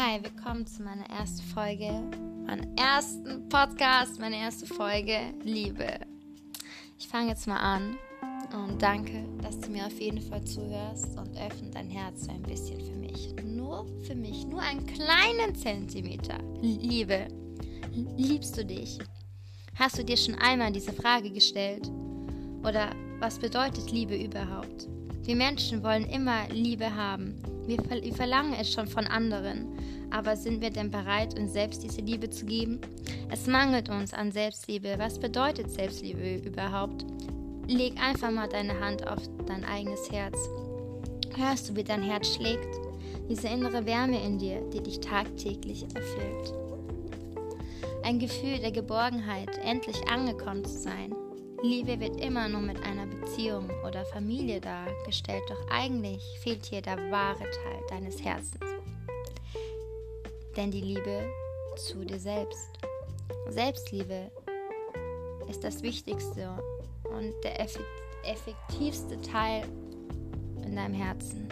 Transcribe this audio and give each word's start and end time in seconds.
willkommen 0.00 0.66
zu 0.66 0.82
meiner 0.82 1.04
ersten 1.10 1.42
Folge, 1.42 1.92
meinem 2.46 2.74
ersten 2.74 3.46
Podcast, 3.50 4.18
meine 4.18 4.36
erste 4.36 4.64
Folge 4.64 5.18
Liebe. 5.44 6.00
Ich 6.98 7.06
fange 7.06 7.28
jetzt 7.28 7.46
mal 7.46 7.58
an 7.58 7.98
und 8.54 8.80
danke, 8.80 9.26
dass 9.42 9.60
du 9.60 9.70
mir 9.70 9.84
auf 9.84 10.00
jeden 10.00 10.22
Fall 10.22 10.42
zuhörst 10.42 11.18
und 11.18 11.36
öffne 11.36 11.68
dein 11.70 11.90
Herz 11.90 12.28
ein 12.30 12.40
bisschen 12.42 12.80
für 12.80 12.96
mich. 12.96 13.34
Nur 13.44 13.86
für 14.04 14.14
mich, 14.14 14.46
nur 14.46 14.62
einen 14.62 14.86
kleinen 14.86 15.54
Zentimeter. 15.54 16.38
Liebe, 16.62 17.28
liebst 18.16 18.56
du 18.56 18.64
dich? 18.64 18.98
Hast 19.78 19.98
du 19.98 20.04
dir 20.04 20.16
schon 20.16 20.36
einmal 20.36 20.72
diese 20.72 20.94
Frage 20.94 21.30
gestellt? 21.30 21.90
Oder 22.62 22.90
was 23.18 23.38
bedeutet 23.38 23.92
Liebe 23.92 24.16
überhaupt? 24.16 24.88
Wir 25.24 25.36
Menschen 25.36 25.82
wollen 25.82 26.08
immer 26.08 26.48
Liebe 26.48 26.92
haben. 26.96 27.40
Wir, 27.70 28.14
verlangen 28.14 28.54
es 28.54 28.72
schon 28.72 28.88
von 28.88 29.06
anderen. 29.06 29.68
Aber 30.10 30.34
sind 30.34 30.60
wir 30.60 30.70
denn 30.70 30.90
bereit, 30.90 31.38
uns 31.38 31.52
selbst 31.52 31.84
diese 31.84 32.00
Liebe 32.00 32.28
zu 32.28 32.44
geben? 32.44 32.80
Es 33.30 33.46
mangelt 33.46 33.88
uns 33.88 34.12
an 34.12 34.32
Selbstliebe. 34.32 34.96
Was 34.98 35.20
bedeutet 35.20 35.70
Selbstliebe 35.70 36.42
überhaupt? 36.44 37.06
Leg 37.68 37.94
einfach 38.02 38.32
mal 38.32 38.48
deine 38.48 38.80
Hand 38.80 39.06
auf 39.06 39.20
dein 39.46 39.64
eigenes 39.64 40.10
Herz. 40.10 40.36
Hörst 41.36 41.68
du, 41.68 41.76
wie 41.76 41.84
dein 41.84 42.02
Herz 42.02 42.34
schlägt? 42.34 42.80
Diese 43.28 43.46
innere 43.46 43.86
Wärme 43.86 44.20
in 44.20 44.38
dir, 44.38 44.60
die 44.72 44.82
dich 44.82 44.98
tagtäglich 44.98 45.84
erfüllt. 45.94 46.52
Ein 48.02 48.18
Gefühl 48.18 48.58
der 48.58 48.72
Geborgenheit, 48.72 49.60
endlich 49.64 49.96
angekommen 50.08 50.64
zu 50.64 50.76
sein, 50.76 51.14
Liebe 51.62 52.00
wird 52.00 52.18
immer 52.18 52.48
nur 52.48 52.62
mit 52.62 52.82
einer 52.84 53.06
Beziehung 53.06 53.68
oder 53.86 54.06
Familie 54.06 54.62
dargestellt, 54.62 55.42
doch 55.48 55.68
eigentlich 55.70 56.22
fehlt 56.42 56.64
hier 56.64 56.80
der 56.80 56.96
wahre 57.10 57.38
Teil 57.38 57.80
deines 57.90 58.24
Herzens. 58.24 58.64
Denn 60.56 60.70
die 60.70 60.80
Liebe 60.80 61.30
zu 61.76 62.04
dir 62.04 62.18
selbst. 62.18 62.70
Selbstliebe 63.50 64.30
ist 65.50 65.62
das 65.62 65.82
wichtigste 65.82 66.50
und 67.04 67.34
der 67.44 67.60
effektivste 68.24 69.20
Teil 69.20 69.64
in 70.64 70.76
deinem 70.76 70.94
Herzen. 70.94 71.46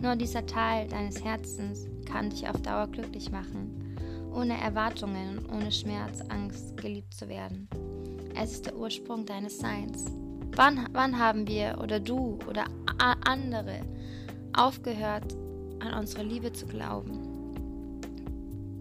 Nur 0.00 0.16
dieser 0.16 0.46
Teil 0.46 0.88
deines 0.88 1.22
Herzens 1.22 1.86
kann 2.10 2.30
dich 2.30 2.48
auf 2.48 2.60
Dauer 2.62 2.88
glücklich 2.88 3.30
machen, 3.30 3.96
ohne 4.34 4.60
Erwartungen 4.60 5.38
und 5.38 5.52
ohne 5.52 5.70
Schmerz, 5.70 6.22
Angst 6.28 6.76
geliebt 6.76 7.14
zu 7.14 7.28
werden. 7.28 7.68
Es 8.40 8.52
ist 8.52 8.66
der 8.66 8.76
Ursprung 8.76 9.26
deines 9.26 9.58
Seins. 9.58 10.04
Wann, 10.54 10.88
wann 10.92 11.18
haben 11.18 11.48
wir 11.48 11.78
oder 11.82 11.98
du 11.98 12.38
oder 12.48 12.66
andere 13.00 13.80
aufgehört, 14.52 15.34
an 15.80 15.94
unsere 15.98 16.22
Liebe 16.22 16.52
zu 16.52 16.66
glauben? 16.66 17.18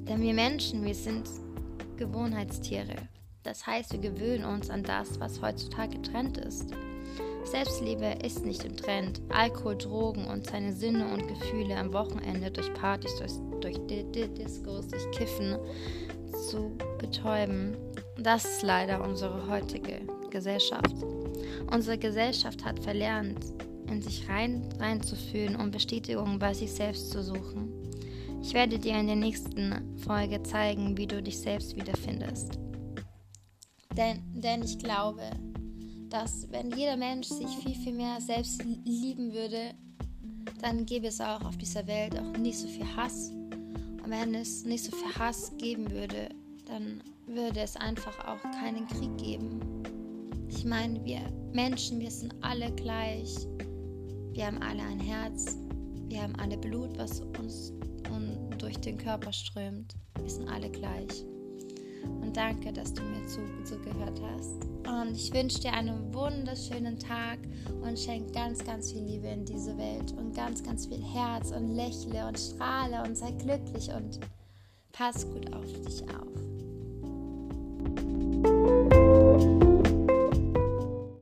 Denn 0.08 0.22
wir 0.22 0.36
Menschen, 0.36 0.86
wir 0.86 0.94
sind 0.94 1.28
Gewohnheitstiere. 1.98 2.96
Das 3.42 3.66
heißt, 3.66 3.94
wir 3.94 4.00
gewöhnen 4.00 4.46
uns 4.46 4.70
an 4.70 4.84
das, 4.84 5.20
was 5.20 5.42
heutzutage 5.42 6.00
Trend 6.04 6.38
ist. 6.38 6.72
Selbstliebe 7.44 8.18
ist 8.24 8.46
nicht 8.46 8.64
im 8.64 8.78
Trend. 8.78 9.22
Alkohol, 9.30 9.78
Drogen 9.78 10.26
und 10.26 10.46
seine 10.46 10.74
Sinne 10.74 11.12
und 11.12 11.28
Gefühle 11.28 11.78
am 11.78 11.94
Wochenende 11.94 12.52
durch 12.52 12.72
Partys, 12.74 13.16
durch, 13.18 13.32
durch 13.62 13.80
Discos, 13.88 14.88
durch 14.88 15.12
Kiffen 15.12 15.58
zu 16.48 16.78
betäuben. 17.00 17.76
Das 18.20 18.46
ist 18.46 18.64
leider 18.64 19.04
unsere 19.04 19.48
heutige 19.48 20.02
Gesellschaft. 20.32 20.96
Unsere 21.72 21.98
Gesellschaft 21.98 22.66
hat 22.66 22.80
verlernt, 22.80 23.54
in 23.90 24.02
sich 24.02 24.28
rein, 24.28 24.68
reinzufühlen 24.80 25.56
und 25.56 25.72
Bestätigung 25.72 26.40
bei 26.40 26.54
sich 26.54 26.72
selbst 26.72 27.12
zu 27.12 27.24
suchen. 27.24 27.72
Ich 28.42 28.54
werde 28.54 28.80
dir 28.80 29.00
in 29.00 29.08
der 29.08 29.16
nächsten 29.16 29.98
Folge 30.00 30.42
zeigen, 30.44 30.98
wie 30.98 31.08
du 31.08 31.22
dich 31.22 31.40
selbst 31.40 31.76
wiederfindest. 31.76 32.60
Denn, 33.96 34.22
denn 34.34 34.64
ich 34.64 34.78
glaube, 34.80 35.24
dass 36.10 36.50
wenn 36.52 36.72
jeder 36.72 36.98
Mensch 36.98 37.28
sich 37.28 37.50
viel, 37.58 37.76
viel 37.76 37.94
mehr 37.94 38.20
selbst 38.22 38.64
lieben 38.86 39.34
würde, 39.34 39.74
dann 40.62 40.86
gäbe 40.86 41.08
es 41.08 41.22
auch 41.22 41.44
auf 41.46 41.58
dieser 41.58 41.86
Welt 41.88 42.18
auch 42.18 42.38
nicht 42.38 42.58
so 42.58 42.68
viel 42.68 42.86
Hass. 42.96 43.30
Und 43.30 44.10
wenn 44.10 44.34
es 44.36 44.64
nicht 44.64 44.84
so 44.84 44.96
viel 44.96 45.14
Hass 45.20 45.52
geben 45.58 45.92
würde, 45.92 46.30
dann 46.68 47.02
würde 47.26 47.62
es 47.62 47.76
einfach 47.76 48.18
auch 48.28 48.42
keinen 48.60 48.88
Krieg 48.88 49.18
geben. 49.18 49.60
Ich 50.50 50.66
meine, 50.66 51.04
wir 51.04 51.22
Menschen, 51.54 52.00
wir 52.00 52.12
sind 52.12 52.34
alle 52.42 52.72
gleich. 52.72 53.48
Wir 54.32 54.48
haben 54.48 54.62
alle 54.62 54.84
ein 54.84 55.00
Herz. 55.00 55.58
Wir 56.08 56.22
haben 56.22 56.36
alle 56.36 56.58
Blut, 56.58 56.98
was 56.98 57.22
uns 57.40 57.74
durch 58.58 58.80
den 58.80 58.98
Körper 58.98 59.32
strömt. 59.34 59.96
Wir 60.20 60.30
sind 60.30 60.48
alle 60.48 60.70
gleich. 60.70 61.26
Und 62.22 62.36
danke, 62.36 62.72
dass 62.72 62.94
du 62.94 63.02
mir 63.04 63.26
zugehört 63.28 64.22
hast. 64.22 64.66
Und 64.88 65.16
ich 65.16 65.34
wünsche 65.34 65.60
dir 65.60 65.74
einen 65.74 66.14
wunderschönen 66.14 66.98
Tag 66.98 67.40
und 67.82 68.00
schenke 68.00 68.32
ganz, 68.32 68.64
ganz 68.64 68.92
viel 68.92 69.04
Liebe 69.04 69.28
in 69.28 69.46
diese 69.46 69.78
Welt 69.78 70.14
und 70.14 70.36
ganz, 70.36 70.64
ganz 70.64 70.88
viel 70.88 71.04
Herz 71.04 71.52
und 71.52 71.76
lächle 71.76 72.28
und 72.28 72.40
strahle 72.40 73.04
und 73.04 73.18
sei 73.18 73.32
glücklich 73.32 73.90
und 73.90 74.20
pass 74.94 75.28
gut 75.30 75.54
auf 75.54 75.66
dich 75.66 76.04
auf. 76.04 76.27